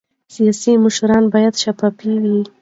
[0.33, 2.39] سیاسي مشران باید شفاف وي